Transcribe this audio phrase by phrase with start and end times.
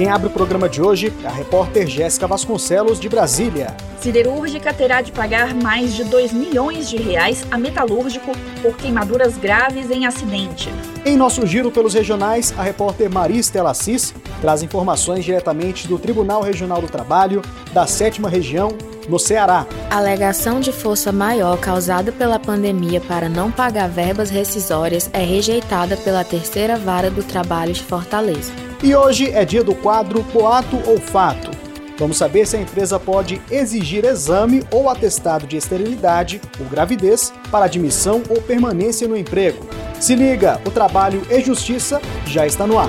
[0.00, 3.76] Quem abre o programa de hoje é a repórter Jéssica Vasconcelos, de Brasília.
[4.00, 9.90] Siderúrgica terá de pagar mais de 2 milhões de reais a metalúrgico por queimaduras graves
[9.90, 10.70] em acidente.
[11.04, 16.80] Em nosso giro pelos regionais, a repórter Maristela Assis traz informações diretamente do Tribunal Regional
[16.80, 17.42] do Trabalho
[17.74, 18.70] da 7 Região,
[19.10, 19.66] no Ceará.
[19.90, 25.96] A alegação de força maior causada pela pandemia para não pagar verbas rescisórias é rejeitada
[25.96, 28.52] pela terceira vara do trabalho de Fortaleza.
[28.82, 31.50] E hoje é dia do quadro Boato ou Fato.
[31.98, 37.66] Vamos saber se a empresa pode exigir exame ou atestado de esterilidade ou gravidez para
[37.66, 39.66] admissão ou permanência no emprego.
[40.00, 42.88] Se liga, o Trabalho e Justiça já está no ar.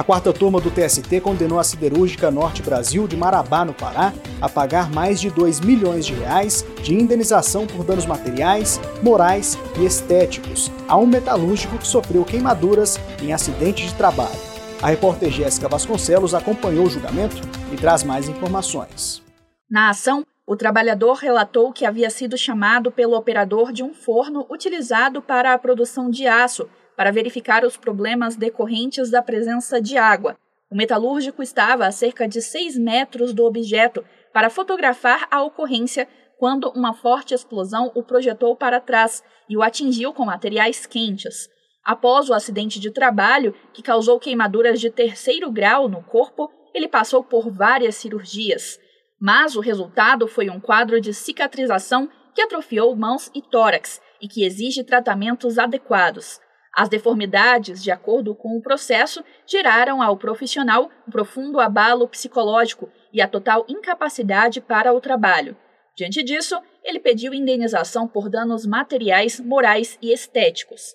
[0.00, 4.48] A quarta turma do TST condenou a siderúrgica Norte Brasil de Marabá, no Pará, a
[4.48, 10.72] pagar mais de 2 milhões de reais de indenização por danos materiais, morais e estéticos
[10.88, 14.40] a um metalúrgico que sofreu queimaduras em acidente de trabalho.
[14.80, 17.36] A repórter Jéssica Vasconcelos acompanhou o julgamento
[17.70, 19.22] e traz mais informações.
[19.70, 25.20] Na ação, o trabalhador relatou que havia sido chamado pelo operador de um forno utilizado
[25.20, 30.36] para a produção de aço para verificar os problemas decorrentes da presença de água.
[30.70, 36.70] O metalúrgico estava a cerca de 6 metros do objeto para fotografar a ocorrência quando
[36.70, 41.48] uma forte explosão o projetou para trás e o atingiu com materiais quentes.
[41.84, 47.24] Após o acidente de trabalho, que causou queimaduras de terceiro grau no corpo, ele passou
[47.24, 48.78] por várias cirurgias.
[49.20, 54.44] Mas o resultado foi um quadro de cicatrização que atrofiou mãos e tórax e que
[54.44, 56.40] exige tratamentos adequados.
[56.72, 63.20] As deformidades, de acordo com o processo, geraram ao profissional um profundo abalo psicológico e
[63.20, 65.56] a total incapacidade para o trabalho.
[65.96, 70.94] Diante disso, ele pediu indenização por danos materiais, morais e estéticos.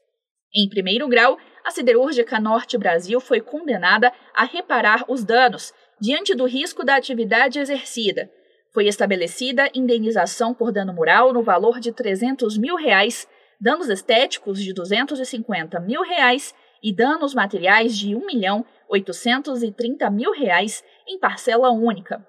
[0.56, 6.46] Em primeiro grau, a Siderúrgica Norte Brasil foi condenada a reparar os danos diante do
[6.46, 8.32] risco da atividade exercida.
[8.74, 13.28] Foi estabelecida indenização por dano moral no valor de 300 mil reais
[13.66, 16.54] danos estéticos de 250 mil reais
[16.84, 22.24] e danos materiais de 1 milhão 830 mil reais em parcela única.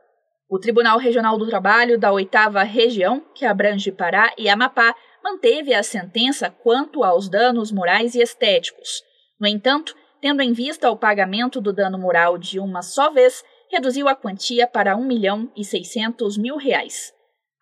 [0.48, 5.82] O Tribunal Regional do Trabalho da Oitava Região, que abrange Pará e Amapá, manteve a
[5.82, 9.02] sentença quanto aos danos morais e estéticos.
[9.38, 14.08] No entanto, tendo em vista o pagamento do dano moral de uma só vez, reduziu
[14.08, 17.12] a quantia para 1 milhão e 600 mil reais.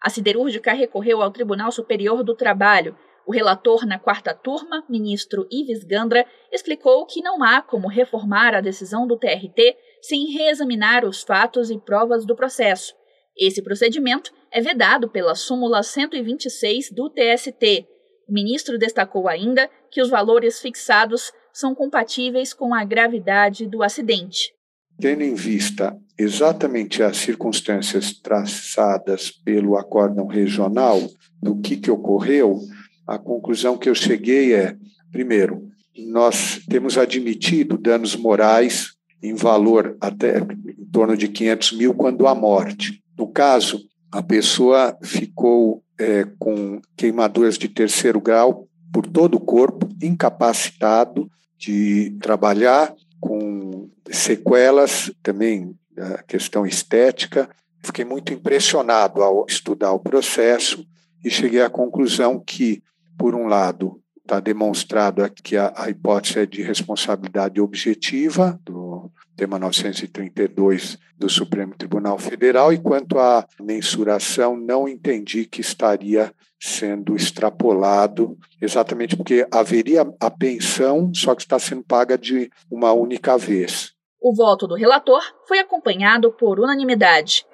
[0.01, 2.97] A siderúrgica recorreu ao Tribunal Superior do Trabalho,
[3.27, 8.61] o relator na quarta turma, ministro Ives Gandra, explicou que não há como reformar a
[8.61, 12.95] decisão do TRT sem reexaminar os fatos e provas do processo.
[13.37, 17.87] Esse procedimento é vedado pela súmula 126 do TST.
[18.29, 24.53] O ministro destacou ainda que os valores fixados são compatíveis com a gravidade do acidente.
[25.01, 31.01] Tendo em vista exatamente as circunstâncias traçadas pelo acórdão regional
[31.43, 32.61] do que, que ocorreu,
[33.07, 34.77] a conclusão que eu cheguei é:
[35.11, 42.27] primeiro, nós temos admitido danos morais em valor até em torno de 500 mil quando
[42.27, 43.03] há morte.
[43.17, 43.81] No caso,
[44.13, 51.29] a pessoa ficou é, com queimaduras de terceiro grau por todo o corpo, incapacitado
[51.59, 57.49] de trabalhar, com sequelas também da questão estética.
[57.83, 60.87] Fiquei muito impressionado ao estudar o processo
[61.25, 62.83] e cheguei à conclusão que
[63.17, 69.59] por um lado, está demonstrado que a, a, hipótese é de responsabilidade objetiva do tema
[69.59, 78.39] 932 do Supremo Tribunal Federal, e quanto à mensuração, não entendi que estaria sendo extrapolado,
[78.61, 83.93] exatamente porque haveria a pensão, só que está sendo paga de uma única vez.
[84.21, 87.45] O voto do relator foi acompanhado por unanimidade.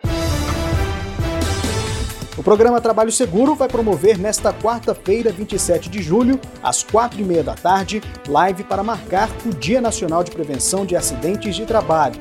[2.38, 7.42] O programa Trabalho Seguro vai promover nesta quarta-feira, 27 de julho, às quatro e meia
[7.42, 12.14] da tarde, live para marcar o Dia Nacional de Prevenção de Acidentes de Trabalho.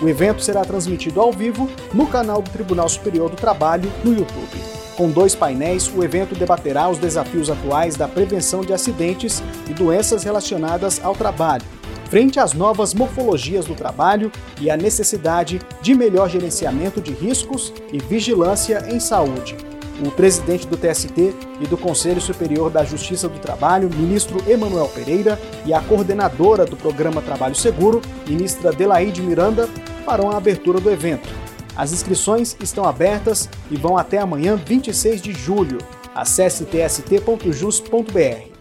[0.00, 4.76] O evento será transmitido ao vivo no canal do Tribunal Superior do Trabalho no YouTube.
[4.96, 10.22] Com dois painéis, o evento debaterá os desafios atuais da prevenção de acidentes e doenças
[10.22, 11.64] relacionadas ao trabalho,
[12.08, 14.30] frente às novas morfologias do trabalho
[14.60, 19.56] e à necessidade de melhor gerenciamento de riscos e vigilância em saúde.
[20.04, 25.40] o presidente do TST e do Conselho Superior da Justiça do Trabalho, ministro Emanuel Pereira,
[25.64, 29.66] e a coordenadora do programa Trabalho Seguro, ministra Delaide Miranda,
[30.04, 31.26] farão a abertura do evento.
[31.74, 35.78] As inscrições estão abertas e vão até amanhã, 26 de julho.
[36.14, 38.55] Acesse tst.jus.br.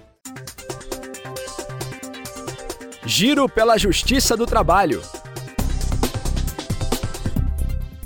[3.08, 5.00] Giro pela Justiça do Trabalho.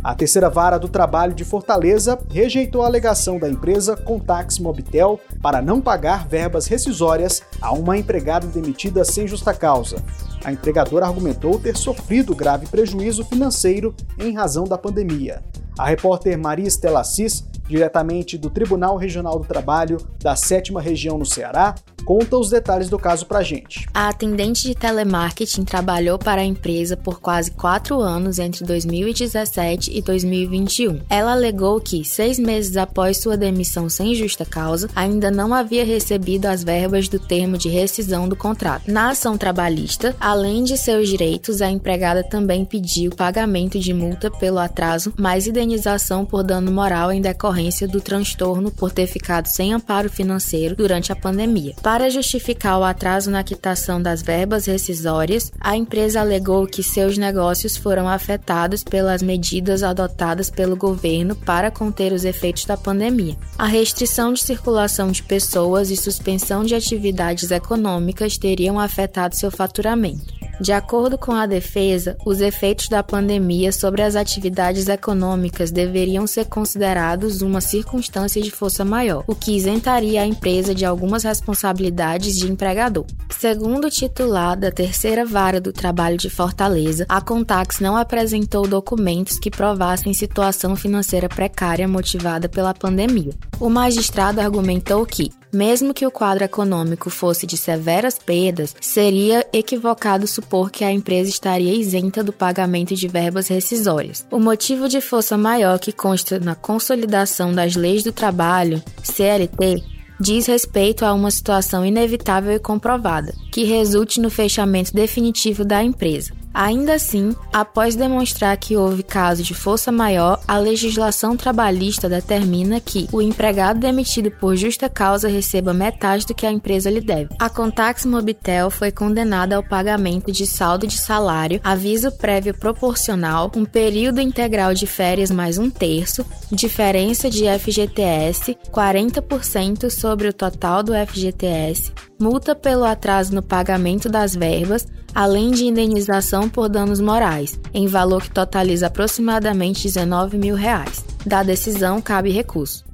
[0.04, 5.62] A terceira vara do trabalho de Fortaleza rejeitou a alegação da empresa Contax Mobitel para
[5.62, 10.04] não pagar verbas rescisórias a uma empregada demitida sem justa causa.
[10.44, 15.42] A empregadora argumentou ter sofrido grave prejuízo financeiro em razão da pandemia.
[15.78, 21.26] A repórter Maria Estela Assis diretamente do Tribunal Regional do Trabalho da 7 Região no
[21.26, 21.76] Ceará,
[22.10, 23.88] conta os detalhes do caso pra gente.
[23.94, 30.02] A atendente de telemarketing trabalhou para a empresa por quase quatro anos entre 2017 e
[30.02, 31.02] 2021.
[31.08, 36.48] Ela alegou que, seis meses após sua demissão sem justa causa, ainda não havia recebido
[36.48, 38.92] as verbas do termo de rescisão do contrato.
[38.92, 44.58] Na ação trabalhista, além de seus direitos, a empregada também pediu pagamento de multa pelo
[44.58, 50.10] atraso, mais indenização por dano moral em decorrência do transtorno por ter ficado sem amparo
[50.10, 51.76] financeiro durante a pandemia.
[51.84, 57.76] Para justificar o atraso na quitação das verbas rescisórias, a empresa alegou que seus negócios
[57.76, 63.36] foram afetados pelas medidas adotadas pelo governo para conter os efeitos da pandemia.
[63.58, 70.39] A restrição de circulação de pessoas e suspensão de atividades econômicas teriam afetado seu faturamento.
[70.60, 76.46] De acordo com a defesa, os efeitos da pandemia sobre as atividades econômicas deveriam ser
[76.46, 82.52] considerados uma circunstância de força maior, o que isentaria a empresa de algumas responsabilidades de
[82.52, 83.06] empregador.
[83.30, 89.40] Segundo o titular da terceira vara do trabalho de Fortaleza, a Contax não apresentou documentos
[89.40, 93.32] que provassem situação financeira precária motivada pela pandemia.
[93.60, 100.28] O magistrado argumentou que, mesmo que o quadro econômico fosse de severas perdas, seria equivocado
[100.28, 104.26] supor que a empresa estaria isenta do pagamento de verbas rescisórias.
[104.32, 109.84] O motivo de força maior que consta na Consolidação das Leis do Trabalho, CLT,
[110.20, 116.39] diz respeito a uma situação inevitável e comprovada, que resulte no fechamento definitivo da empresa.
[116.54, 123.08] Ainda assim, após demonstrar que houve caso de força maior, a legislação trabalhista determina que
[123.12, 127.30] o empregado demitido por justa causa receba metade do que a empresa lhe deve.
[127.40, 133.66] A Contax Mobitel foi condenada ao pagamento de saldo de salário, aviso prévio proporcional, um
[133.66, 140.94] período integral de férias mais um terço, diferença de FGTS, 40% sobre o total do
[140.94, 147.88] FGTS, multa pelo atraso no pagamento das verbas, além de indenização por danos morais, em
[147.88, 151.04] valor que totaliza aproximadamente 19 mil reais.
[151.26, 152.86] Da decisão cabe recurso.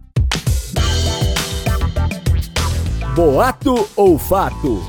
[3.15, 4.81] Boato ou fato?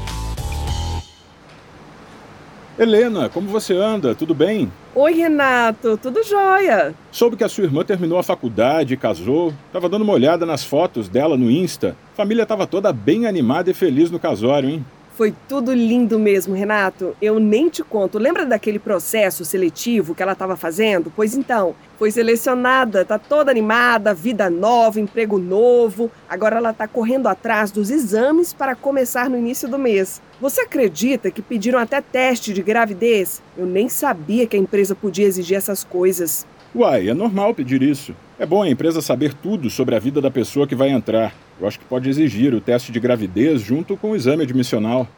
[2.78, 4.14] Helena, como você anda?
[4.14, 4.70] Tudo bem?
[4.94, 6.94] Oi, Renato, tudo jóia?
[7.10, 9.54] Soube que a sua irmã terminou a faculdade e casou.
[9.72, 11.96] Tava dando uma olhada nas fotos dela no Insta.
[12.12, 14.84] A família tava toda bem animada e feliz no casório, hein?
[15.16, 17.16] Foi tudo lindo mesmo, Renato.
[17.22, 18.18] Eu nem te conto.
[18.18, 21.10] Lembra daquele processo seletivo que ela estava fazendo?
[21.16, 26.10] Pois então, foi selecionada, tá toda animada, vida nova, emprego novo.
[26.28, 30.20] Agora ela tá correndo atrás dos exames para começar no início do mês.
[30.38, 33.40] Você acredita que pediram até teste de gravidez?
[33.56, 36.46] Eu nem sabia que a empresa podia exigir essas coisas.
[36.74, 38.14] Uai, é normal pedir isso.
[38.38, 41.34] É bom a empresa saber tudo sobre a vida da pessoa que vai entrar.
[41.58, 45.08] Eu acho que pode exigir o teste de gravidez junto com o exame admissional.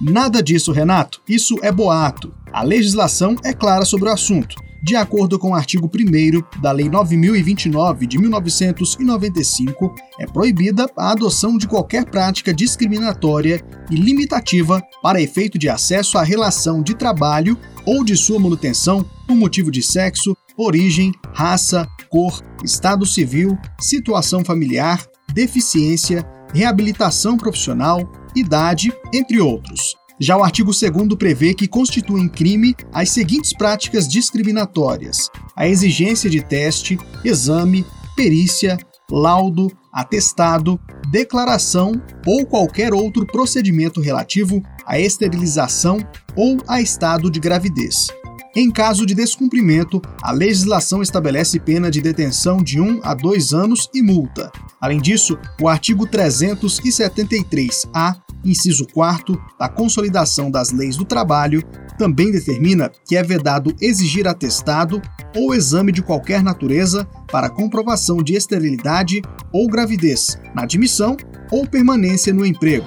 [0.00, 1.22] Nada disso, Renato.
[1.26, 2.34] Isso é boato.
[2.52, 4.56] A legislação é clara sobre o assunto.
[4.82, 11.56] De acordo com o artigo 1 da Lei 9029 de 1995, é proibida a adoção
[11.56, 18.02] de qualquer prática discriminatória e limitativa para efeito de acesso à relação de trabalho ou
[18.02, 26.26] de sua manutenção por motivo de sexo, origem, raça, cor, estado civil, situação familiar, deficiência,
[26.52, 30.01] reabilitação profissional, idade, entre outros.
[30.22, 36.40] Já o artigo 2 prevê que constituem crime as seguintes práticas discriminatórias: a exigência de
[36.40, 38.78] teste, exame, perícia,
[39.10, 40.78] laudo, atestado,
[41.10, 45.98] declaração ou qualquer outro procedimento relativo à esterilização
[46.36, 48.06] ou a estado de gravidez.
[48.54, 53.88] Em caso de descumprimento, a legislação estabelece pena de detenção de 1 a 2 anos
[53.92, 54.52] e multa.
[54.80, 61.62] Além disso, o artigo 373-A, inciso 4 da Consolidação das Leis do Trabalho,
[61.98, 65.00] também determina que é vedado exigir atestado
[65.36, 69.22] ou exame de qualquer natureza para comprovação de esterilidade
[69.52, 71.16] ou gravidez na admissão
[71.50, 72.86] ou permanência no emprego.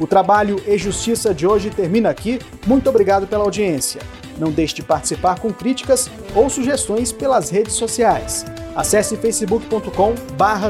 [0.00, 2.38] O trabalho e Justiça de hoje termina aqui.
[2.66, 4.00] Muito obrigado pela audiência.
[4.40, 8.46] Não deixe de participar com críticas ou sugestões pelas redes sociais.
[8.74, 10.14] Acesse facebook.com